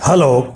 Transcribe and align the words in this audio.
Hello. 0.00 0.46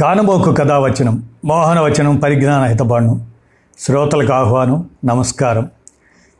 కానబోకు 0.00 0.52
కథావచనం 0.52 1.28
మోహనవచనం 1.44 2.16
పరిజ్ఞాన 2.16 2.64
హితబాణం 2.64 3.30
శ్రోతలకు 3.78 4.32
ఆహ్వానం 4.32 4.90
నమస్కారం. 5.04 5.70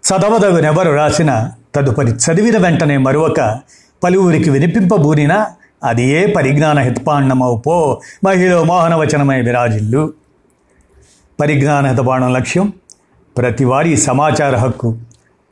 చదవదగునెవరు 0.08 0.90
రాసిన 0.90 1.50
తదుపరి 1.74 2.10
చదివిన 2.10 2.58
వెంటనే 2.58 2.96
మరొక 2.96 3.60
పలువురికి 4.04 4.50
వినిపింపబూనినా 4.50 5.46
అది 5.84 6.08
ఏ 6.08 6.26
పరిజ్ఞాన 6.26 6.78
హితపాండమవు 6.78 7.57
పో 7.57 8.01
మహిళ 8.25 8.61
మోహనవచనమై 8.61 9.41
విరాజిల్లు. 9.41 10.12
పరిజ్ఞాన 11.41 11.87
హితబాణం 11.87 12.32
లక్ష్యం 12.32 12.73
ప్రతివారీ 13.37 13.96
సమాచార 13.96 14.57
హక్కు 14.57 14.98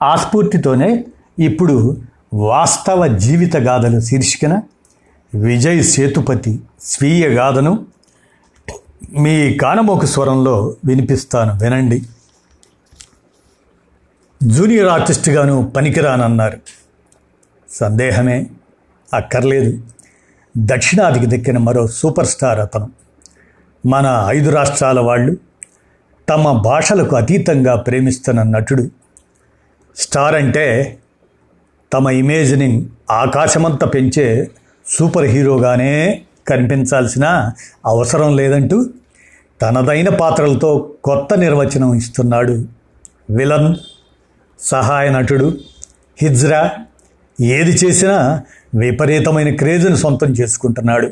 ఆ 0.03 0.17
స్ఫూర్తితోనే 0.17 1.05
ఇప్పుడు 1.39 2.01
వాస్తవ 2.35 3.07
జీవిత 3.07 3.57
గాథలు 3.57 4.01
శీర్షికన 4.01 4.63
విజయ్ 5.35 5.83
సేతుపతి 5.83 6.61
స్వీయ 6.83 7.29
గాథను 7.29 7.87
మీ 9.19 9.55
కానమోకు 9.55 10.07
స్వరంలో 10.07 10.77
వినిపిస్తాను 10.85 11.65
వినండి. 11.65 12.03
జూనియర్ 14.43 14.87
ఆర్టిస్ట్గాను 14.87 15.73
పనికిరానన్నారు. 15.77 16.59
సందేహమే 17.71 18.47
అక్కర్లేదు. 19.15 19.83
దక్షిణాదికి 20.59 21.39
దక్కిన 21.39 21.59
మరో 21.59 21.87
సూపర్ 21.87 22.27
స్టార్ 22.27 22.61
అతను. 22.61 22.91
మన 23.87 24.25
ఐదు 24.29 24.51
రాష్ట్రాల 24.51 25.01
వాళ్ళు 25.01 25.37
తమ 26.29 26.53
భాషలకు 26.53 27.17
అతీతంగా 27.17 27.77
ప్రేమిస్తున్న 27.77 28.43
నటుడు. 28.43 28.91
స్టార్ 29.97 30.35
అంటే 30.35 30.99
తమ 31.93 32.11
ఇమేజ్ని 32.11 32.87
ఆకాశమంతా 33.11 33.87
పెంచే 33.87 34.51
సూపర్ 34.89 35.25
హీరోగానే 35.25 36.23
కనిపించాల్సిన 36.49 37.51
అవసరం 37.87 38.37
లేదంటూ 38.37 38.87
తనదైన 39.63 40.09
పాత్రలతో 40.09 40.95
కొత్త 41.05 41.35
నిర్వచనం 41.35 41.95
ఇస్తున్నాడు. 41.95 42.65
విలన్ 43.31 43.75
సహాయ 44.59 45.11
నటుడు 45.11 45.59
హిజ్రా 46.23 46.71
ఏది 47.41 47.71
చేసినా 47.71 48.43
విపరీతమైన 48.75 49.57
క్రేజ్ను 49.57 49.97
సొంతం 49.97 50.33
చేసుకుంటున్నాడు. 50.33 51.11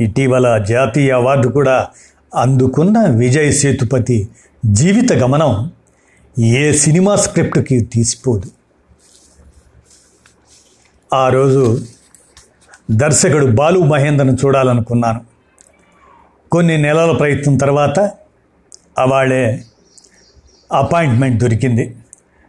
ఇటీవల 0.00 0.64
జాతీయ 0.68 1.10
అవార్డు 1.10 1.48
కూడా 1.48 1.88
అందుకున్న 2.34 3.04
విజయ్ 3.06 3.52
సేతుపతి 3.52 4.28
జీవిత 4.66 5.12
గమనం 5.12 5.70
ఏ 6.38 6.72
సినిమా 6.72 7.16
స్క్రిప్ట్కి 7.16 7.80
తీసిపోదు. 7.80 8.50
ఆ 11.14 11.28
రోజు 11.28 11.78
దర్శకుడు 12.90 13.46
బాలు 13.46 13.78
మహేందర్ను 13.78 14.32
చూడాలనుకున్నాను. 14.32 15.20
కొన్ని 16.52 16.78
నెలల 16.78 17.12
ప్రయత్నం 17.12 17.56
తర్వాత 17.56 18.10
అవాళ్ళే 18.98 19.62
అపాయింట్మెంట్ 20.72 21.38
దొరికింది. 21.38 21.96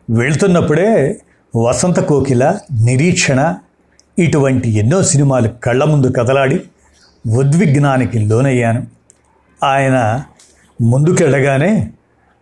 వెళ్తున్నప్పుడే 0.09 1.21
వసంత 1.55 1.99
కోకిల 1.99 2.57
నిరీక్షణ 2.83 3.55
ఇటువంటి 4.19 4.69
ఎన్నో 4.69 5.03
సినిమాలు 5.03 5.47
కళ్ళ 5.47 5.83
ముందు 5.83 6.07
కదలాడి 6.07 6.61
ఉద్విగ్నానికి 7.27 8.19
లోనయ్యాను. 8.19 8.87
ఆయన 9.63 10.23
ముందుకెళ్ళగానే 10.81 11.91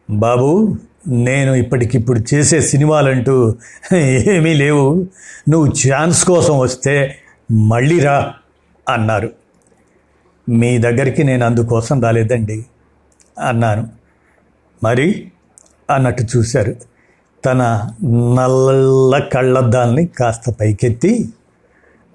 బాబు 0.10 0.78
నేను 1.08 1.54
ఇప్పటికిప్పుడు 1.54 2.20
చేసే 2.34 2.62
సినిమాలంటూ 2.62 3.56
ఏమీ 3.94 4.54
లేవు. 4.54 5.08
నువ్వు 5.50 5.74
ఛాన్స్ 5.88 6.26
కోసం 6.26 6.60
వస్తే 6.60 7.20
మళ్ళీ 7.52 8.00
రా 8.00 8.34
అన్నారు. 8.90 9.32
మీ 10.50 10.78
దగ్గరికి 10.78 11.24
నేను 11.24 11.46
అందుకోసం 11.46 12.02
రాలేదండి 12.02 12.66
అన్నాను. 13.40 13.90
మరి 14.84 15.32
అన్నట్టు 15.90 16.38
చూశారు. 16.38 16.76
తన 17.46 17.92
నల్ల 18.10 19.18
కళ్ళద్దాల్ని 19.34 20.06
కాస్త 20.06 20.50
పైకెత్తి 20.50 21.30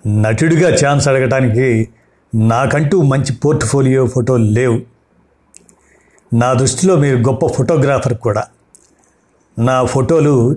నటుడిగా 0.07 0.77
ఛాన్స్ 0.87 1.09
అడగటానికి 1.09 1.89
నాకంటూ 2.35 3.03
మంచి 3.03 3.33
పోర్ట్ఫోలియో 3.33 4.07
ఫోటోలు 4.07 4.45
లేవు. 4.45 4.81
నా 6.35 6.53
దృష్టిలో 6.53 6.97
మీరు 6.97 7.17
గొప్ప 7.17 7.47
ఫోటోగ్రాఫర్ 7.47 8.15
కూడా. 8.15 8.45
నా 9.59 9.85
ఫోటోలు 9.85 10.57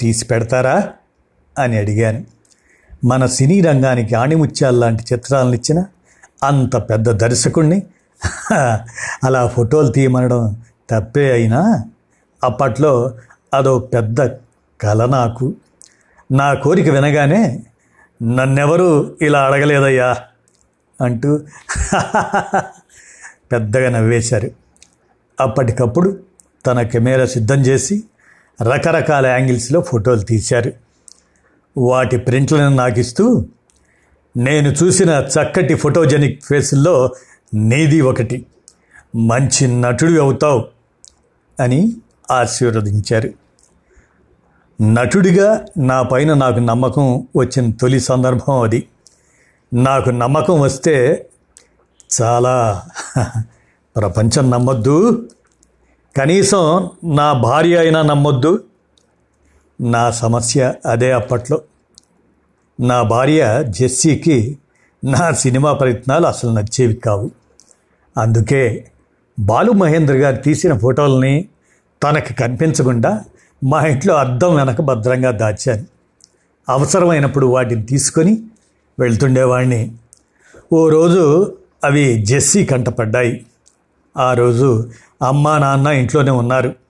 తీసి 0.00 0.24
పెడతారా? 0.24 0.92
అని 1.58 1.78
అడిగాను. 1.78 2.24
మన 3.04 3.26
సినీ 3.26 3.60
రంగానికి 3.60 4.14
ఆణిముత్యాలు 4.14 4.78
లాంటి 4.78 5.04
చిత్రాలను 5.12 5.54
ఇచ్చిన 5.54 5.84
అంత 6.42 6.76
పెద్ద 6.76 7.10
దర్శకుణ్ణి. 7.10 7.82
అలా 9.24 9.46
ఫోటోలు 9.46 9.92
తీయమనడం 9.92 10.62
తప్పే 10.90 11.32
అయినా 11.32 11.82
అప్పట్లో 12.44 13.14
అదో 13.54 13.78
పెద్ద 13.78 14.30
కల 14.80 15.06
నాకు. 15.06 15.54
నా 16.32 16.54
కోరిక 16.54 16.88
వినగానే 16.88 17.62
నన్నెవరూ 18.22 19.16
ఇలా 19.22 19.40
అడగలేదయ్యా 19.40 20.16
అంటూ 21.00 21.40
పెద్దగా 23.52 23.90
నవ్వేశారు. 23.90 24.50
అప్పటికప్పుడు 25.40 26.20
తన 26.66 26.82
కెమెరా 26.82 27.26
సిద్ధం 27.26 27.60
చేసి 27.60 28.02
రకరకాల 28.62 29.26
యాంగిల్స్లో 29.26 29.80
ఫోటోలు 29.80 30.20
తీశారు. 30.20 30.81
వాటి 31.76 32.16
ప్రింట్లను 32.16 32.76
నాకు 32.76 33.00
ఇస్తూ 33.00 33.46
నేను 34.36 34.68
చూసిన 34.68 35.10
చక్కటి 35.10 35.74
ఫోటోజెనిక్ 35.74 36.44
ఫేసుల్లో 36.44 37.10
నీది 37.54 38.00
ఒకటి. 38.00 38.46
మంచి 39.16 39.80
నటుడు 39.80 40.20
అవుతావు 40.20 40.64
అని 41.60 41.96
ఆశీర్వదించారు. 42.30 43.30
నటుడిగా 44.82 45.64
నా 45.78 46.02
పైన 46.02 46.34
నాకు 46.34 46.58
నమ్మకం 46.58 47.28
వచ్చిన 47.36 47.70
తొలి 47.70 48.00
సందర్భం 48.00 48.60
అది. 48.60 48.88
నాకు 49.74 50.10
నమ్మకం 50.10 50.60
వస్తే 50.60 51.28
చాలా 52.22 52.82
ప్రపంచం 53.96 54.50
నమ్మొద్దు. 54.50 55.28
కనీసం 56.16 56.90
నా 57.04 57.32
భార్య 57.32 57.76
అయినా 57.76 58.02
నమ్మొద్దు. 58.02 58.64
నా 59.82 60.10
సమస్య 60.10 60.74
అదే 60.86 61.12
అప్పట్లో. 61.12 61.60
నా 62.80 63.02
భార్య 63.02 63.64
జెస్సీకి 63.68 64.58
నా 65.04 65.32
సినిమా 65.32 65.72
ప్రయత్నాలు 65.72 66.26
అసలు 66.26 66.50
నచ్చేవి 66.50 66.94
కావు. 66.94 67.30
అందుకే 68.18 68.90
బాలు 69.38 69.72
మహేంద్ర 69.72 70.14
గారు 70.14 70.36
తీసిన 70.36 70.78
ఫోటోలని 70.78 71.48
తనకు 72.02 72.32
కనిపించకుండా 72.32 73.24
మా 73.64 73.86
ఇంట్లో 73.86 74.14
అద్దం 74.14 74.54
వెనక 74.54 74.80
భద్రంగా 74.80 75.30
దాచాను. 75.30 75.84
అవసరమైనప్పుడు 76.68 77.46
వాటిని 77.46 77.82
తీసుకొని 77.82 78.42
వెళ్తుండేవాడిని 78.98 79.92
ఓ 80.72 80.88
రోజు 80.88 81.56
అవి 81.84 82.24
జెస్సీ 82.24 82.64
కంటపడ్డాయి 82.64 83.46
ఆ 84.16 84.34
రోజు 84.34 84.90
అమ్మా 85.22 85.58
నాన్న 85.58 85.86
ఇంట్లోనే 85.86 86.30
ఉన్నారు. 86.30 86.81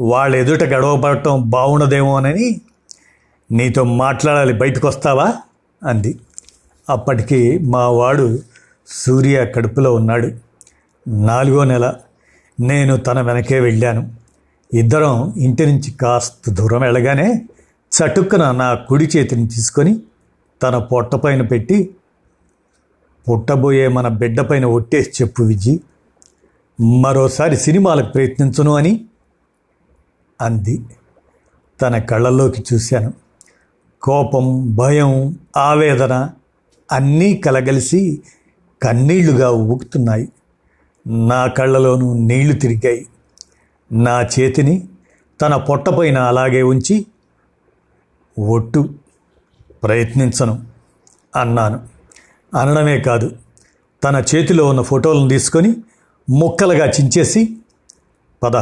వాళ్ళ 0.00 0.36
ఎదుట 0.36 0.62
గడవపడటం 0.62 1.50
బాగుండదేమోనని 1.50 2.60
నీతో 3.52 3.84
మాట్లాడాలి 3.84 4.52
బయటకు 4.52 4.88
వస్తావా 4.88 5.34
అంది. 5.84 6.18
అప్పటికి 6.90 7.58
మా 7.58 7.88
వాడు 7.88 8.38
సూర్య 8.88 9.46
కడుపులో 9.54 9.94
ఉన్నాడు. 9.94 10.32
నాలుగో 11.08 11.64
నెల 11.64 11.94
నేను 12.60 12.96
తన 12.96 13.20
వెనకే 13.20 13.60
వెళ్ళాను. 13.60 14.10
ఇద్దరం 14.74 15.34
ఇంటి 15.36 15.66
నుంచి 15.66 15.90
కాస్త 15.90 16.50
దూరం 16.50 16.80
వెళ్ళగానే 16.80 17.46
చటుక్కున 17.92 18.50
నా 18.50 18.74
కుడి 18.74 19.04
చేతిని 19.04 19.48
తీసుకొని 19.48 20.00
తన 20.62 20.78
పొట్టపైన 20.78 21.42
పెట్టి 21.42 21.90
పుట్టబోయే 23.28 23.88
మన 23.88 24.08
బిడ్డపైన 24.08 24.64
ఒట్టేసి 24.64 25.22
చెప్పు 25.22 25.42
విజి 25.42 25.80
మరోసారి 26.92 27.56
సినిమాలకు 27.56 28.12
ప్రయత్నించను 28.12 28.76
అని 28.76 29.06
అంది. 30.40 30.86
తన 31.80 31.98
కళ్ళల్లోకి 31.98 32.64
చూశాను. 32.74 33.14
కోపం 34.02 34.76
భయం 34.76 35.38
ఆవేదన 35.56 36.30
అన్నీ 36.92 37.36
కలగలిసి 37.36 38.22
కన్నీళ్ళుగా 38.82 39.50
ఊపుతున్నాయి 39.50 40.28
నా 41.06 41.46
కళ్ళలోనూ 41.46 42.14
నీళ్ళు 42.14 42.54
తిరిగాయి. 42.54 43.06
నా 43.92 44.22
చేతిని 44.22 44.88
తన 45.40 45.56
పొట్టపైన 45.56 46.18
అలాగే 46.18 46.62
ఉంచి 46.62 47.06
ఒట్టు 48.38 48.94
ప్రయత్నించను 49.82 50.62
అన్నాను. 51.36 51.80
అనడమే 52.56 53.00
కాదు 53.00 53.36
తన 54.04 54.24
చేతిలో 54.34 54.66
ఉన్న 54.66 54.82
ఫోటోలను 54.82 55.28
తీసుకొని 55.28 55.74
ముక్కలుగా 56.30 56.86
చించేసి 56.86 57.56
పద 58.42 58.56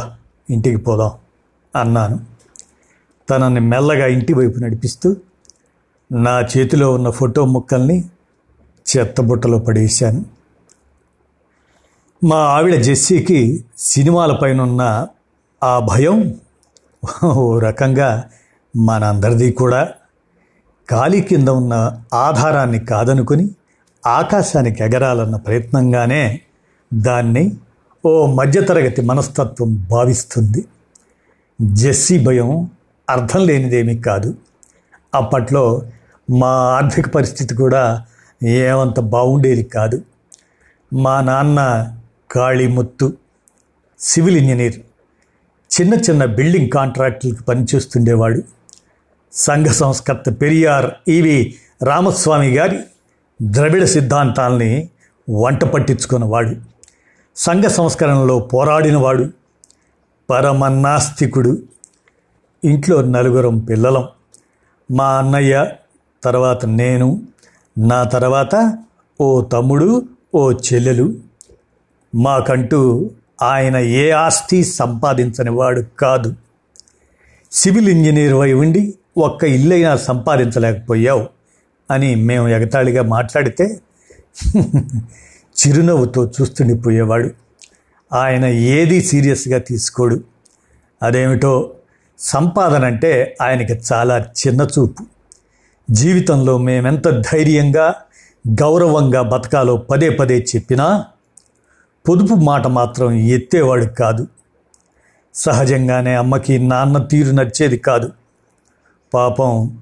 ఇంటికి 0.51 0.77
పోదాం. 0.77 1.11
అన్నాను. 1.77 2.21
తనని 3.31 3.61
మెల్లగా 3.61 4.07
ఇంటి 4.07 4.33
వైపు 4.33 4.59
నడిపిస్తూ 4.59 5.17
నా 6.13 6.41
చేతిలో 6.41 6.93
ఉన్న 6.93 7.11
ఫోటో 7.11 7.45
ముక్కల్ని 7.45 8.05
చెత్తబుట్టలో 8.87 9.59
పడేశాను. 9.59 10.25
మా 12.25 12.37
ఆవిడ 12.37 12.75
జెస్సీకి 12.83 13.65
సినిమాలపైన 13.79 14.61
ఉన్న 14.61 15.07
ఆ 15.65 15.79
భయం 15.79 16.35
ఓ 17.25 17.59
రకంగా 17.59 18.25
మనందరిది 18.77 19.53
కూడా 19.53 19.89
ఖాళీ 20.91 21.21
కింద 21.21 21.49
ఉన్న 21.49 21.75
ఆధారాన్ని 22.15 22.79
కాదనుకుని 22.79 23.51
ఆకాశానికి 24.07 24.83
ఎగరాలన్న 24.83 25.37
ప్రయత్నంగానే 25.37 26.41
దాన్ని 26.95 27.53
ఓ 28.07 28.27
మధ్యతరగతి 28.27 29.03
మనస్తత్వం 29.03 29.87
భావిస్తుంది. 29.91 30.65
జెస్సీ 31.61 32.25
భయం 32.25 32.71
అర్థం 33.11 33.47
లేనిదేమీ 33.47 33.99
కాదు. 33.99 34.35
అప్పట్లో 35.15 35.83
మా 36.31 36.49
ఆర్థిక 36.49 37.09
పరిస్థితి 37.09 37.55
కూడా 37.55 38.05
ఏమంత 38.45 39.01
బాగుండేది 39.01 39.63
కాదు. 39.63 40.03
మా 40.93 41.21
నాన్న 41.21 41.93
కాళీముత్తు 42.31 43.13
సివిల్ 44.01 44.37
ఇంజనీర్. 44.37 44.81
చిన్న 45.81 45.95
చిన్న 45.95 46.25
బిల్డింగ్ 46.25 46.71
కాంట్రాక్టులకు 46.71 47.43
పనిచేస్తుండేవాడు. 47.43 48.43
సంఘ 49.33 49.67
సంస్కర్త 49.67 50.41
పెరియార్ 50.41 50.91
ఈవి 51.09 51.55
రామస్వామి 51.83 52.57
గారి 52.57 52.79
ద్రవిడ 53.43 53.85
సిద్ధాంతాల్ని 53.85 54.89
వంట 55.31 55.65
పట్టించుకున్నవాడు. 55.65 56.57
సంఘ 57.37 57.65
సంస్కరణలో 57.65 58.39
పోరాడినవాడు. 58.39 59.46
పరమన్నాస్తికుడు 60.31 61.63
ఇంట్లో 62.65 63.03
నలుగురం 63.03 63.59
పిల్లలం. 63.59 64.09
మా 64.91 65.19
అన్నయ్య 65.19 65.71
తర్వాత 66.25 66.67
నేను 66.67 67.23
నా 67.79 68.05
తర్వాత 68.05 68.79
ఓ 69.21 69.41
తమ్ముడు 69.41 70.03
ఓ 70.35 70.53
చెల్లెలు. 70.53 71.15
మాకంటూ 72.15 73.11
ఆయన 73.43 73.77
ఏ 73.77 74.11
ఆస్తి 74.11 74.65
సంపాదించని 74.65 75.51
వాడు 75.51 75.81
కాదు. 75.81 76.35
సివిల్ 77.53 77.89
ఇంజనీర్ 77.89 78.35
అయి 78.35 78.55
ఉండి 78.55 78.95
ఒక్క 79.19 79.45
ఇల్లైనా 79.45 79.97
సంపాదించలేకపోయావు 79.97 81.27
అని 81.91 82.15
మేము 82.15 82.49
ఎగతాళిగా 82.49 83.03
మాట్లాడితే 83.03 83.81
చిరునవ్వుతో 85.57 86.31
చూస్తుండిపోయేవాడు. 86.41 87.46
ఆయన 88.13 88.45
ఏది 88.45 89.03
సీరియస్గా 89.03 89.59
తీసుకోడు 89.59 90.21
అదేమిటో 91.03 91.71
సంపాదన 92.19 92.85
అంటే 92.85 93.37
ఆయనకి 93.43 93.81
చాలా 93.93 94.19
చిన్న 94.19 94.69
చూపు. 94.79 95.05
జీవితంలో 95.91 96.59
మేమెంత 96.59 97.09
ధైర్యంగా 97.09 97.95
గౌరవంగా 98.63 99.23
బతకాలో 99.23 99.77
పదే 99.77 100.11
పదే 100.11 100.47
చెప్పినా 100.57 101.07
పొదుపు 102.09 102.35
మాట 102.35 102.67
మాత్రం 102.67 103.13
ఎత్తేవాడు 103.13 103.85
కాదు. 103.85 104.27
సహజంగానే 105.35 106.15
అమ్మకి 106.15 106.59
నాన్న 106.59 106.99
తీరు 106.99 107.33
నచ్చేది 107.33 107.79
కాదు. 107.79 108.13
పాపం 109.15 109.79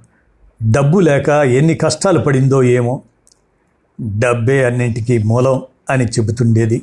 డబ్బు 0.70 0.98
లేక 0.98 1.28
ఎన్ని 1.28 1.74
కష్టాలు 1.74 2.18
పడిందో 2.18 2.62
ఏమో. 2.62 3.02
డబ్బే 4.18 4.64
అన్నింటికీ 4.64 5.18
మూలం 5.18 5.62
అని 5.90 6.04
చెబుతుండేది. 6.04 6.82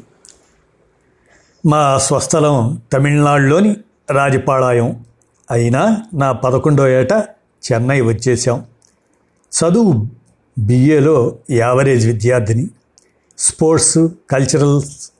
మా 1.65 1.97
స్వస్థలం 1.97 2.81
తమిళనాడులోని 2.93 3.75
రాజపాళాయం. 4.11 5.05
అయినా 5.51 5.97
నా 6.13 6.31
పదకొండో 6.31 6.87
ఏట 6.87 7.11
చెన్నై 7.71 8.01
వచ్చేసాం 8.01 8.65
చదువు 9.51 10.07
బిఏలో 10.59 11.37
యావరేజ్ 11.51 12.07
విద్యార్థిని. 12.07 12.67
స్పోర్ట్స్ 13.37 13.97
కల్చరల్స్ 14.31 15.11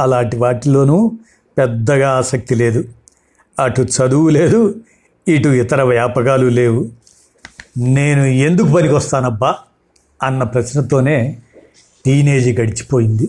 అలాంటి 0.00 0.36
వాటిలోనూ 0.36 1.12
పెద్దగా 1.58 2.10
ఆసక్తి 2.10 2.54
లేదు. 2.54 2.84
అటు 3.58 3.82
చదువు 3.82 4.28
లేదు 4.28 4.74
ఇటు 5.28 5.48
ఇతర 5.48 5.82
వ్యాపకాలు 5.82 6.46
లేవు. 6.46 6.88
నేను 7.78 8.24
ఎందుకు 8.24 8.66
పనికి 8.66 8.94
వస్తానబ్బా 8.94 9.56
అన్న 10.22 10.42
ప్రశ్నతోనే 10.42 11.38
టీనేజీ 12.04 12.56
గడిచిపోయింది. 12.56 13.28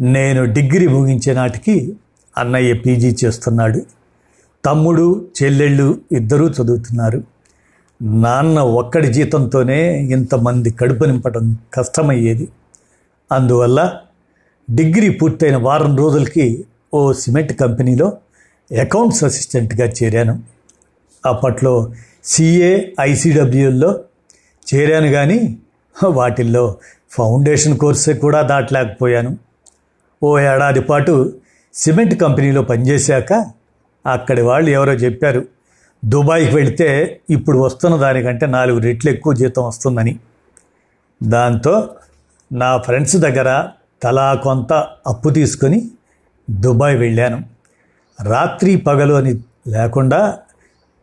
నేను 0.00 0.44
డిగ్రీ 0.44 0.86
ముగించే 0.86 1.32
నాటికి 1.32 1.96
అన్నయ్య 2.38 2.72
పీజీ 2.72 3.16
చేస్తున్నాడు. 3.24 3.80
తమ్ముడు 4.64 5.26
చెల్లెళ్ళు 5.42 6.00
ఇద్దరూ 6.12 6.48
చదువుతున్నారు. 6.48 7.24
నాన్న 8.02 8.60
ఒక్కడి 8.60 9.12
జీతంతోనే 9.12 10.00
ఇంతమంది 10.00 10.70
కడుపు 10.70 11.04
నింపడం 11.04 11.58
కష్టమయ్యేది. 11.74 12.48
అందువల్ల 13.32 13.92
డిగ్రీ 14.70 15.08
పూర్తయిన 15.08 15.56
వారం 15.56 15.96
రోజులకి 15.96 16.64
ఓ 16.94 17.12
సిమెంట్ 17.12 17.52
కంపెనీలో 17.52 18.12
అకౌంట్స్ 18.80 19.24
అసిస్టెంట్గా 19.24 19.86
చేరాను. 19.86 20.42
అప్పట్లో 21.26 21.92
సిఏ 22.24 22.80
ఐసీడబ్ల్యూల్లో 23.00 24.00
చేరాను 24.74 25.08
కానీ 25.08 25.58
వాటిల్లో 26.04 26.76
ఫౌండేషన్ 27.10 27.78
కోర్సే 27.78 28.12
కూడా 28.12 28.42
దాటలేకపోయాను. 28.42 29.45
ఓ 30.22 30.38
ఏడాది 30.38 30.80
పాటు 30.80 31.32
సిమెంట్ 31.74 32.14
కంపెనీలో 32.14 32.62
పనిచేశాక 32.62 33.32
అక్కడి 34.06 34.42
వాళ్ళు 34.42 34.70
ఎవరో 34.70 34.92
చెప్పారు 34.92 35.48
దుబాయ్కి 36.04 36.54
వెళితే 36.54 37.20
ఇప్పుడు 37.30 37.58
వస్తున్న 37.58 37.96
దానికంటే 37.96 38.46
నాలుగు 38.46 38.78
రెట్లు 38.78 39.10
ఎక్కువ 39.10 39.32
జీతం 39.32 39.66
వస్తుందని. 39.66 40.18
దాంతో 41.22 41.88
నా 42.52 42.76
ఫ్రెండ్స్ 42.76 43.16
దగ్గర 43.16 43.68
తలా 44.02 44.34
కొంత 44.34 44.72
అప్పు 45.06 45.30
తీసుకొని 45.30 45.90
దుబాయ్ 46.50 46.96
వెళ్ళాను. 46.98 47.42
రాత్రి 48.22 48.76
పగలు 48.76 49.14
అని 49.14 49.34
లేకుండా 49.68 50.38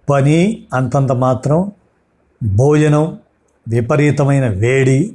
పని 0.09 0.67
అంతంత 0.73 1.11
మాత్రం 1.11 1.71
భోజనం 2.43 3.17
విపరీతమైన 3.67 4.47
వేడి 4.47 5.13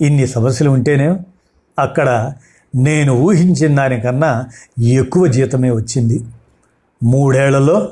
ఇన్ని 0.00 0.26
సమస్యలు 0.26 0.70
ఉంటేనే 0.70 1.16
అక్కడ 1.78 2.32
నేను 2.74 3.12
ఊహించిన 3.12 3.76
దానికన్నా 3.76 4.46
ఎక్కువ 4.82 5.26
జీతమే 5.26 5.70
వచ్చింది. 5.70 6.24
మూడేళ్ళలో 7.02 7.88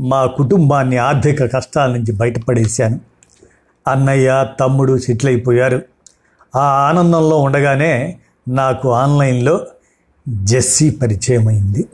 మా 0.00 0.26
కుటుంబాన్ని 0.26 0.96
ఆర్థిక 0.96 1.54
కష్టాల 1.54 1.92
నుంచి 1.92 2.12
బయటపడేశాను. 2.12 3.00
అన్నయ్య 3.88 4.46
తమ్ముడు 4.60 4.98
సెటిల్ 4.98 5.30
అయిపోయారు 5.30 5.82
ఆ 6.56 6.60
ఆనందంలో 6.60 7.38
ఉండగానే 7.38 8.18
నాకు 8.48 8.92
ఆన్లైన్లో 8.92 9.66
జెస్సీ 10.28 10.90
పరిచయం 10.90 11.48
అయింది 11.48 11.88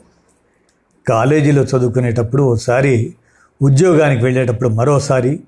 కాలేజీలో 1.09 1.63
చదువుకునేటప్పుడు 1.63 2.43
ఓసారి 2.43 3.15
ఉద్యోగానికి 3.63 4.25
వెళ్ళేటప్పుడు 4.25 4.69
మరోసారి 4.69 5.41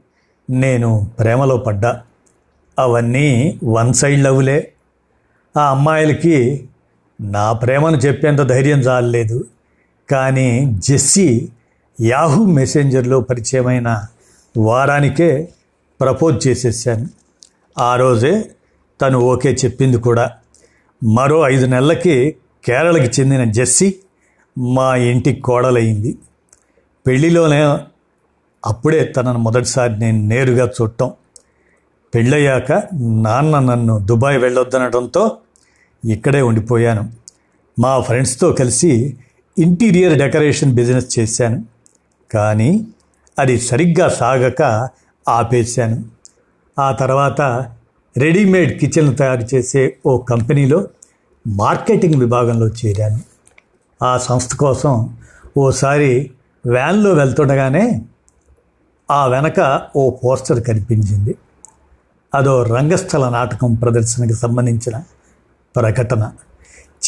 నేను 0.50 1.10
ప్రేమలో 1.18 1.56
పడ్డా. 1.56 2.02
అవన్నీ 2.78 3.58
వన్ 3.64 3.94
సైడ్ 3.94 4.24
లవ్లే. 4.24 4.72
ఆ 5.56 5.70
అమ్మాయిలకి 5.70 6.68
నా 7.24 7.52
ప్రేమను 7.52 7.96
చెప్పేంత 7.96 8.38
ధైర్యం 8.38 8.78
చాలలేదు. 8.78 9.44
కానీ 10.10 10.66
జెస్సీ 10.78 11.48
యాహూ 12.00 12.44
మెసెంజర్లో 12.44 13.20
పరిచయమైన 13.20 14.02
వారానికే 14.58 15.48
ప్రపోజ్ 16.00 16.48
చేసేసాను. 16.48 17.06
ఆ 17.78 17.96
రోజే 17.96 18.50
తను 19.00 19.18
ఓకే 19.18 19.52
చెప్పింది 19.52 19.96
కూడా. 19.96 20.30
మరో 21.04 21.48
ఐదు 21.48 21.66
నెలలకి 21.66 22.36
కేరళకి 22.64 23.20
చెందిన 23.20 23.44
జెస్సీ 23.44 23.94
మా 24.58 24.96
ఇంటి 24.96 25.32
కోడలయ్యింది 25.32 26.18
పెళ్ళిలోనే 27.06 27.78
అప్పుడే 28.66 29.04
తనను 29.04 29.38
మొదటిసారి 29.38 29.98
నేను 29.98 30.18
నేరుగా 30.18 30.66
చూడటం. 30.66 31.12
పెళ్ళయ్యాక 32.14 32.72
నాన్న 33.02 33.58
నన్ను 33.58 33.98
దుబాయ్ 33.98 34.38
వెళ్ళొద్దనడంతో 34.38 35.36
ఇక్కడే 36.12 36.42
ఉండిపోయాను. 36.42 37.12
మా 37.80 38.00
ఫ్రెండ్స్తో 38.00 38.52
కలిసి 38.52 39.16
ఇంటీరియర్ 39.58 40.18
డెకరేషన్ 40.18 40.74
బిజినెస్ 40.74 41.18
చేశాను. 41.18 41.64
కానీ 42.34 42.86
అది 43.38 43.60
సరిగ్గా 43.60 44.08
సాగక 44.08 44.88
ఆపేశాను. 45.28 46.04
ఆ 46.78 46.92
తర్వాత 46.92 47.40
రెడీమేడ్ 48.16 48.78
కిచెన్ 48.78 49.16
తయారు 49.16 49.54
చేసే 49.54 49.96
ఓ 50.06 50.18
కంపెనీలో 50.18 50.88
మార్కెటింగ్ 51.48 52.14
విభాగంలో 52.14 52.68
చేరాను. 52.68 53.20
ఆ 54.04 54.18
సంస్థ 54.18 54.54
కోసం 54.54 55.16
ఓసారి 55.56 56.30
వ్యాన్లో 56.66 57.12
వెళ్తుండగానే 57.12 58.02
ఆ 59.10 59.26
వెనక 59.26 59.82
ఓ 59.96 60.10
పోస్టర్ 60.10 60.64
కనిపించింది. 60.64 61.34
అదో 62.34 62.62
రంగస్థల 62.62 63.28
నాటకం 63.28 63.74
ప్రదర్శనకు 63.74 64.32
సంబంధించిన 64.32 65.02
ప్రకటన. 65.76 66.32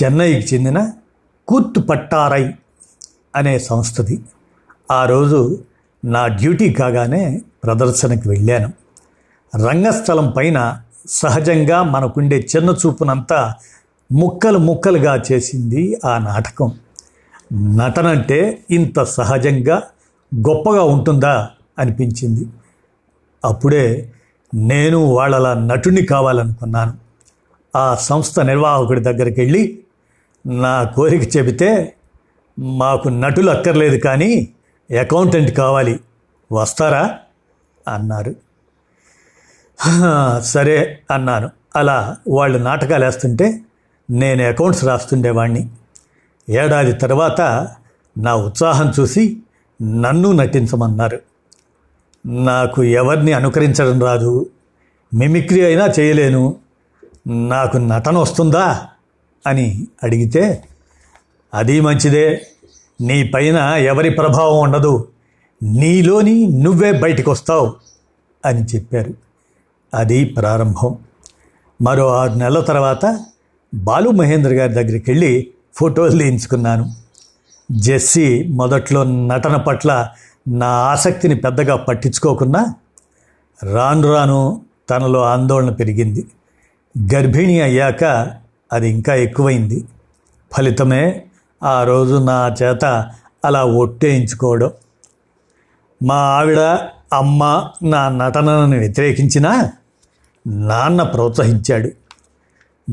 చెన్నైకి 0.02 0.54
చెందిన 0.54 0.92
కూర్తు 1.49 1.80
పట్టారై 1.80 2.54
అనే 3.37 3.58
సంస్థది. 3.58 4.23
ఆ 4.90 5.06
రోజు 5.06 5.62
నా 6.04 6.26
డ్యూటీ 6.26 6.73
కాగానే 6.73 7.40
ప్రదర్శనకు 7.64 8.28
వెళ్ళాను. 8.28 8.73
రంగస్థలం 9.56 10.30
పైన 10.30 10.80
సహజంగా 11.08 11.82
మనకుండే 11.82 12.49
చిన్న 12.56 12.70
చూపునంతా 12.70 13.54
ముక్కలు 14.12 14.58
ముక్కలుగా 14.58 15.23
చేసింది 15.32 16.00
ఆ 16.04 16.18
నాటకం. 16.18 16.73
నటనంటే 17.76 18.64
ఇంత 18.70 19.02
సహజంగా 19.02 19.82
గొప్పగా 20.35 20.82
ఉంటుందా 20.82 21.50
అనిపించింది. 21.78 22.46
అప్పుడే 23.44 24.12
నేను 24.54 24.99
వాళ్ళలా 24.99 25.54
నటుని 25.54 26.02
కావాలనుకున్నాను. 26.02 27.05
ఆ 27.76 27.95
సంస్థ 27.95 28.40
నిర్వాహకుడి 28.40 29.00
దగ్గరికి 29.00 29.40
వెళ్ళి 29.40 29.78
నా 30.47 30.83
కోరిక 30.83 31.37
చెబితే 31.37 31.95
మాకు 32.59 33.09
నటులు 33.09 33.50
అక్కర్లేదు 33.50 33.97
కానీ 33.97 34.49
అకౌంటెంట్ 35.00 35.50
కావాలి. 35.50 36.00
వస్తారా? 36.52 37.18
అన్నారు. 37.88 38.35
సరే 40.40 40.99
అన్నాను. 41.11 41.50
అలా 41.76 42.16
వాళ్ళు 42.28 42.59
నాటకాలు 42.59 43.04
వేస్తుంటే 43.04 43.61
నేను 44.11 44.45
అకౌంట్స్ 44.45 44.85
రాస్తుండేవాణ్ణి. 44.85 45.68
ఏడాది 46.49 46.92
తర్వాత 46.92 47.68
నా 48.18 48.35
ఉత్సాహం 48.35 48.92
చూసి 49.00 49.37
నన్ను 49.83 50.33
నటించమన్నారు. 50.33 51.21
నాకు 52.26 52.85
ఎవరిని 52.85 53.33
అనుకరించడం 53.33 54.00
రాదు. 54.00 54.50
మిమిక్రీ 55.14 55.64
అయినా 55.64 55.88
చేయలేను. 56.00 56.56
నాకు 57.26 57.76
నటన 57.76 58.18
వస్తుందా 58.18 58.87
అని 59.47 59.87
అడిగితే 60.02 60.64
అది 61.54 61.80
మంచిదే. 61.80 62.47
నీ 63.00 63.23
పైన 63.23 63.56
ఎవరి 63.56 64.11
ప్రభావం 64.11 64.59
ఉండదు. 64.59 65.09
నీలోని 65.62 66.47
నువ్వే 66.47 66.92
బయటకు 66.92 67.30
వస్తావు 67.30 67.75
అని 68.45 68.64
చెప్పారు. 68.64 69.14
అది 69.95 70.25
ప్రారంభం. 70.25 70.99
మరో 71.83 72.09
ఆరు 72.09 72.33
నెలల 72.35 72.61
తర్వాత 72.61 73.25
బాలు 73.75 74.11
మహేంద్ర 74.11 74.50
గారి 74.50 74.73
దగ్గరికి 74.73 75.11
వెళ్ళి 75.11 75.50
ఫోటోలు 75.75 76.18
తీయించుకున్నాను. 76.18 76.95
జెస్సీ 77.73 78.45
మొదట్లో 78.45 79.04
నటన 79.04 79.56
పట్ల 79.56 80.09
నా 80.49 80.66
ఆసక్తిని 80.66 81.35
పెద్దగా 81.35 81.76
పట్టించుకోకున్నా 81.76 82.75
రాను 83.62 84.12
రాను 84.12 84.62
తనలో 84.90 85.23
ఆందోళన 85.23 85.71
పెరిగింది. 85.71 86.26
గర్భిణి 87.15 87.61
అయ్యాక 87.61 88.05
అది 88.73 88.88
ఇంకా 88.91 89.15
ఎక్కువైంది. 89.15 89.85
ఫలితమే 90.53 91.25
ఆ 91.62 91.85
రోజు 91.85 92.15
నా 92.25 92.55
చేత 92.62 93.11
అలా 93.45 93.65
ఒట్టేయించుకోవడం. 93.65 94.71
మా 96.03 96.15
ఆవిడ 96.15 96.59
అమ్మ 97.12 97.71
నా 97.83 98.09
నటనను 98.09 98.79
వ్యతిరేకించినా 98.79 99.73
నాన్న 100.47 101.03
ప్రోత్సహించాడు. 101.03 101.91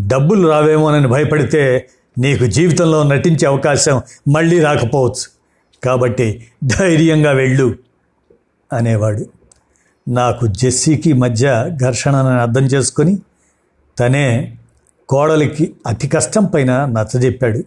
డబ్బులు 0.07 0.47
రావేమోనని 0.47 1.07
భయపడితే 1.07 1.89
నీకు 2.17 2.45
జీవితంలో 2.45 3.03
నటించే 3.03 3.47
అవకాశం 3.47 4.01
మళ్ళీ 4.27 4.59
రాకపోవచ్చు. 4.59 5.33
కాబట్టి 5.83 6.47
ధైర్యంగా 6.63 7.31
వెళ్ళు 7.31 7.75
అనేవాడు. 8.73 9.25
నాకు 10.07 10.47
జెస్సీకి 10.47 11.13
మధ్య 11.13 11.71
ఘర్షణను 11.81 12.29
అర్థం 12.29 12.61
చేసుకొని 12.61 13.17
తనే 13.99 14.57
కోడలికి 15.09 15.75
అతి 15.87 16.07
కష్టం 16.07 16.45
పైన 16.45 16.85
నచ్చజెప్పాడు. 16.85 17.63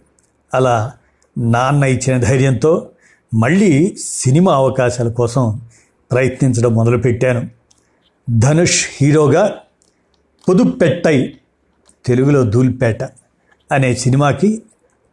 అలా 0.53 0.93
నాన్న 1.37 1.83
ఇచ్చిన 1.83 2.19
ధైర్యంతో 2.19 2.89
మళ్ళీ 3.33 3.95
సినిమా 3.95 4.55
అవకాశాల 4.55 5.11
కోసం 5.11 5.61
ప్రయత్నించడం 6.11 6.73
మొదలుపెట్టాను. 6.73 7.49
ధనుష్ 8.29 8.85
హీరోగా 9.01 9.57
పొదుపెట్టై 10.49 11.33
తెలుగులో 12.05 12.43
ధూల్పేట 12.43 13.03
అనే 13.71 13.95
సినిమాకి 13.95 14.61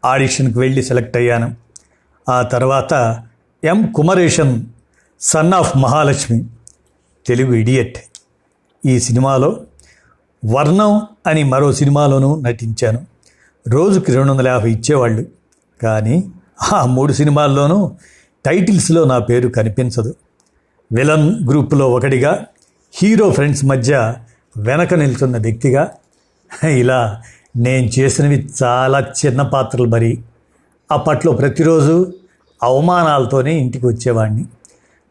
ఆడిషన్కి 0.05 0.59
వెళ్ళి 0.59 0.83
సెలెక్ట్ 0.83 1.17
అయ్యాను. 1.17 1.57
ఆ 2.29 2.43
తర్వాత 2.43 3.23
M 3.65 3.93
Kumaresan 3.93 4.67
son 5.21 5.55
of 5.55 5.77
Mahalakshmi 5.77 6.45
Telugu 7.27 7.55
Idiot. 7.55 7.99
ఈ 8.87 9.01
సినిమాలో 9.01 9.61
వర్ణం 10.45 11.03
అని 11.27 11.45
మరో 11.45 11.73
సినిమాలోనూ 11.73 12.41
నటించాను. 12.41 13.07
రోజుకి 13.69 14.13
రెండు 14.13 14.33
వందల 14.33 14.49
యాభై 14.49 14.73
ఇచ్చేవాళ్ళు. 14.73 15.25
కానీ 15.83 16.31
ఆ 16.73 16.87
మూడు 16.87 17.13
సినిమాల్లోనూ 17.13 17.93
టైటిల్స్లో 18.47 19.05
నా 19.05 19.19
పేరు 19.19 19.49
కనిపించదు. 19.49 20.15
విలన్ 20.93 21.49
గ్రూపులో 21.49 21.91
ఒకటిగా 21.91 22.47
హీరో 22.95 23.31
ఫ్రెండ్స్ 23.31 23.65
మధ్య 23.65 24.15
వెనక 24.57 24.95
నిల్చున్న 24.95 25.39
వ్యక్తిగా. 25.39 25.91
ఇలా 26.69 27.23
నేను 27.57 27.87
చేసినవి 27.87 28.49
చాలా 28.63 29.01
చిన్న 29.01 29.43
పాత్రలు 29.43 29.89
మరి. 29.89 30.23
అప్పట్లో 30.93 31.33
ప్రతిరోజు 31.33 32.13
అవమానాలతోనే 32.63 33.59
ఇంటికి 33.59 33.87
వచ్చేవాడిని 33.87 34.45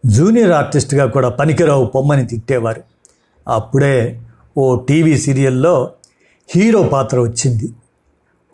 జూనియర్ 0.05 0.51
ఆర్టిస్ట్గా 0.51 1.05
కూడా 1.05 1.29
పనికిరావు 1.29 1.85
పొమ్మని 1.85 2.25
తిట్టేవారు. 2.25 2.81
అప్పుడే 3.47 4.19
ఓ 4.57 4.75
టీవీ 4.75 5.17
సీరియల్లో 5.17 5.91
హీరో 6.49 6.83
పాత్ర 6.83 7.19
వచ్చింది. 7.19 7.73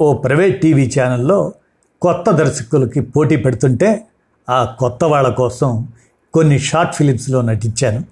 ఓ 0.01 0.13
ప్రైవేట్ 0.13 0.61
టీవీ 0.61 0.91
ఛానల్లో 0.99 1.53
కొత్త 2.01 2.31
దర్శకులకి 2.31 3.01
పోటీ 3.01 3.35
పెడుతుంటే 3.35 4.05
ఆ 4.49 4.63
కొత్త 4.63 5.03
వాళ్ళ 5.03 5.29
కోసం 5.29 5.87
కొన్ని 6.33 6.59
షార్ట్ 6.59 6.95
ఫిలిమ్స్లో 6.95 7.41
నటించాను. 7.41 8.03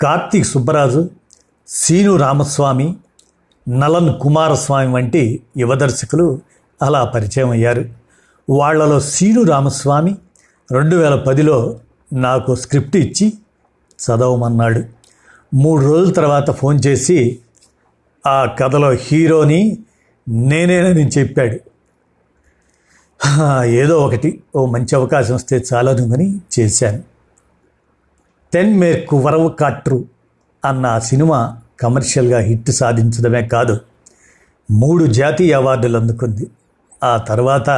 కార్తీక్ 0.00 0.46
సుబ్బరాజు 0.46 1.10
సీను 1.68 2.16
రామస్వామి 2.16 2.96
నలన్ 3.68 4.20
కుమారస్వామి 4.20 4.92
వంటి 4.92 5.42
యువ 5.56 5.74
దర్శకులు 5.74 6.40
అలా 6.82 7.04
పరిచయం 7.04 7.50
అయ్యారు. 7.50 7.84
వాళ్ళలో 8.50 9.00
సీను 9.00 9.42
రామస్వామి 9.42 10.18
రెండు 10.72 10.96
వేల 10.96 11.14
పదిలో 11.14 11.80
నాకు 12.12 12.54
స్క్రిప్ట్ 12.54 12.96
ఇచ్చి 12.96 13.32
చదవమన్నాడు. 13.98 14.97
మూడు 15.54 15.84
రోజుల 15.84 16.12
తర్వాత 16.12 16.50
ఫోన్ 16.50 16.80
చేసి 16.86 17.38
ఆ 18.26 18.44
కథలో 18.44 18.90
హీరోని 18.90 19.78
నేనేనని 20.28 21.08
చెప్పాడు. 21.08 21.58
ఏదో 23.64 23.98
ఒకటి 23.98 24.42
ఓ 24.56 24.66
మంచి 24.66 24.96
అవకాశం 24.96 25.34
వస్తే 25.34 25.60
చాలను 25.74 26.12
అని 26.12 26.40
చేశాను. 26.58 27.02
టెన్ 28.52 28.78
మేర్కు 28.80 29.16
వరవు 29.16 29.48
కాట్రు 29.48 30.04
అన్న 30.64 30.98
సినిమా 30.98 31.58
కమర్షియల్గా 31.80 32.38
హిట్ 32.38 32.70
సాధించడమే 32.70 33.42
కాదు 33.46 33.80
మూడు 34.70 35.04
జాతీయ 35.04 35.52
అవార్డులు 35.52 35.98
అందుకుంది. 35.98 36.46
ఆ 37.04 37.16
తర్వాత 37.16 37.70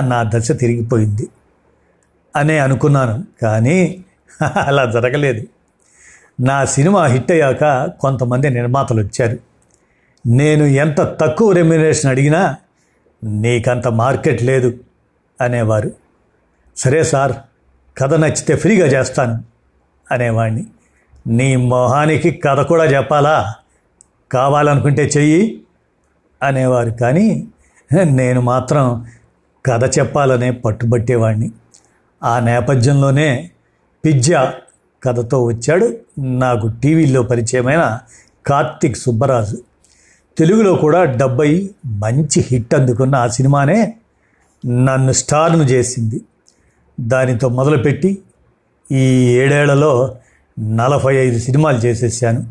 నా 0.00 0.30
దశ 0.34 0.52
తిరిగిపోయింది. 0.52 1.28
అనే 2.36 2.58
అనుకున్నాను 2.58 3.24
కానీ 3.42 4.04
అలా 4.62 4.84
జరగలేదు. 4.90 5.46
నా 6.40 6.64
సినిమా 6.64 7.06
హిట్ 7.06 7.32
అయ్యాక 7.32 7.90
కొంతమంది 8.00 8.50
నిర్మాతలు 8.50 9.00
వచ్చారు. 9.00 9.38
నేను 10.26 10.64
ఎంత 10.64 11.00
తక్కువ 11.00 11.52
రెమ్యునరేషన్ 11.52 12.10
అడిగినా 12.10 12.56
నీకంత 13.24 13.88
మార్కెట్ 13.88 14.42
లేదు 14.42 14.78
అనేవారు. 15.40 15.92
సరే 16.76 17.04
సార్ 17.04 17.32
కథ 17.98 18.14
నచ్చితే 18.14 18.56
ఫ్రీగా 18.56 18.86
చేస్తాను 18.86 19.44
అనేవాడిని 20.12 20.66
నీ 21.26 21.56
మొహానికి 21.56 22.30
కథ 22.30 22.60
కూడా 22.60 22.84
చెప్పాలా? 22.84 23.54
కావాలనుకుంటే 24.32 25.02
చెయ్యి 25.02 25.60
అనేవారు 26.42 26.90
కానీ 26.90 27.46
నేను 28.04 28.40
మాత్రం 28.40 29.06
కథ 29.66 29.98
చెప్పాలనే 29.98 30.50
పట్టుబట్టేవాడిని 30.50 31.50
ఆ 32.24 32.40
నేపథ్యంలోనే 32.40 33.50
పిజ్జా 34.04 34.54
కథతో 35.04 35.44
వచ్చాడు. 35.44 35.96
నాకు 36.18 36.66
టీవీలో 36.66 37.22
పరిచయమైన 37.22 37.98
కార్తిక్ 38.46 38.96
సుబ్బరాజు. 38.96 39.58
తెలుగులో 40.38 40.74
కూడా 40.74 41.04
డెబ్బై 41.04 41.70
మంచి 41.86 42.40
హిట్ 42.40 42.74
అందుకున్న 42.74 43.16
ఆ 43.16 43.26
సినిమానే 43.26 43.96
నన్ను 44.66 45.12
స్టార్ను 45.12 45.62
చేసింది. 45.64 46.20
దానితో 47.00 47.48
మొదలుపెట్టి 47.48 48.18
ఈ 48.92 49.26
ఏడేళ్ళలో 49.34 50.16
నలభై 50.60 51.16
ఐదు 51.16 51.38
సినిమాలు 51.38 51.78
చేసేసాను. 51.78 52.46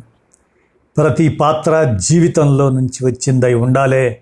ప్రతి 0.97 1.29
పాత్ర 1.29 1.97
జీవితంలో 1.99 2.69
నుంచి 2.69 3.05
వచ్చిందై 3.05 3.53
ఉండాలే. 3.53 4.21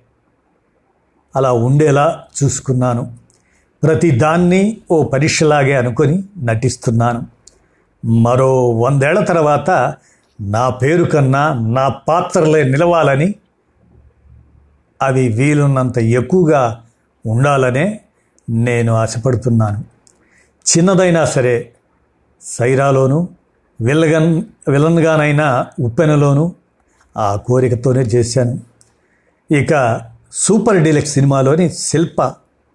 అలా 1.35 1.51
ఉండేలా 1.51 2.23
చూసుకున్నాను. 2.43 3.13
ప్రతి 3.83 4.11
దాన్ని 4.11 4.77
ఓ 4.91 5.03
పరీక్షలాగే 5.03 5.73
అనుకొని 5.73 6.23
నటిస్తున్నాను. 6.43 7.40
మరో 8.05 8.69
వందేళ్ళ 8.69 9.23
తర్వాత 9.23 9.95
నా 10.41 10.69
పేరు 10.69 11.03
కన్నా 11.03 11.53
నా 11.53 11.87
పాత్రలే 11.87 12.63
నిలవాలని 12.63 13.35
అవి 15.01 15.27
వీలున్నంత 15.27 15.97
ఎక్కువగా 15.97 16.83
ఉండాలనే 17.25 17.99
నేను 18.49 18.93
ఆశపడుతున్నాను. 18.93 19.85
చిన్నదైనా 20.67 21.25
సరే 21.25 21.73
సైరాలోను 22.41 23.29
విల్లగన్ 23.81 24.43
విలన్గానైనా 24.67 25.67
ఉప్పెనలోను 25.79 26.55
ఆ 27.17 27.35
కోరికతోనే 27.35 28.01
చేశాను. 28.01 28.59
ఇక 29.53 30.01
సూపర్ 30.33 30.83
డీలక్స్ 30.83 31.13
సినిమాలోని 31.13 31.69
శిల్ప 31.69 32.21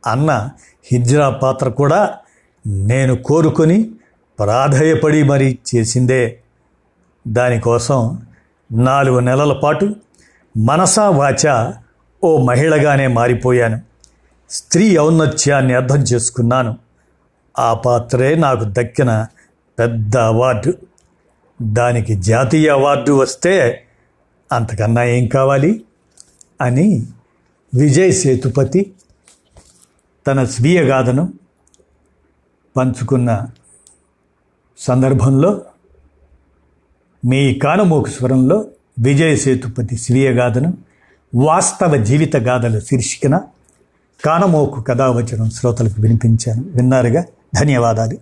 అన్న 0.07 0.49
హిజ్రా 0.93 1.31
పాత్ర 1.31 1.69
కూడా 1.69 2.15
నేను 2.67 3.17
కోరుకొని 3.17 3.91
ప్రాధేయపడి 4.39 5.23
మరీ 5.23 5.59
చేసిందే. 5.77 6.39
దానికోసం 7.29 8.27
నాలుగు 8.73 9.19
నెలల 9.19 9.53
పాటు 9.53 9.97
మనసా 10.57 11.11
వాచ 11.11 11.73
ఓ 12.25 12.45
మహిళగానే 12.45 13.07
మారిపోయాను. 13.07 13.81
స్త్రీ 14.51 14.99
ఔన్నత్యాన్ని 14.99 15.75
అర్థం 15.75 15.99
చేసుకున్నాను. 15.99 16.79
ఆ 17.59 17.75
పాత్రే 17.75 18.35
నాకు 18.35 18.65
దక్కిన 18.65 19.27
పెద్ద 19.79 20.17
అవార్డు. 20.17 20.75
దానికి 21.63 22.15
జాతీయ 22.15 22.69
అవార్డు 22.69 23.13
వస్తే 23.13 23.85
అంతకన్నా 24.53 25.05
ఏం 25.05 25.29
కావాలి? 25.29 25.85
అని 26.61 27.07
విజయ్ 27.75 28.13
సేతుపతి 28.13 28.95
తన 30.27 30.45
స్వీయ 30.45 30.83
గాథను 30.83 31.33
పంచుకున్న 32.77 33.49
సందర్భంలో 34.79 35.63
మీ 37.25 37.55
కానమోకు 37.55 38.09
స్వరంలో 38.09 38.65
విజయసేతుపతి 38.99 39.97
స్వీయ 39.97 40.31
గాథను 40.31 40.75
వాస్తవ 41.35 41.97
జీవిత 41.97 42.37
గాథల 42.37 42.79
శీర్షికన 42.79 43.41
కానమోకు 44.25 44.81
కథావచనం 44.81 45.51
శ్రోతలకు 45.51 46.03
వినిపించాను. 46.03 46.65
విన్నారుగా? 46.77 47.25
ధన్యవాదాలు. 47.55 48.19